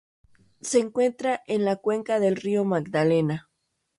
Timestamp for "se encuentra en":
0.61-1.63